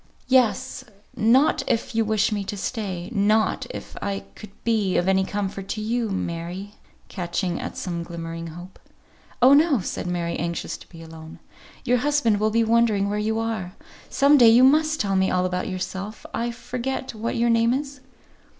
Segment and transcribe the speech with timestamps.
[0.27, 0.83] "Yes.
[1.15, 3.11] Not if you wish me to stay.
[3.13, 6.71] Not if I could be of any comfort to you, Mary;"
[7.07, 8.79] catching at some glimmering hope.
[9.43, 11.37] "Oh, no," said Mary, anxious to be alone.
[11.85, 13.73] "Your husband will be wondering where you are.
[14.09, 16.25] Some day you must tell me all about yourself.
[16.33, 17.99] I forget what your name is?"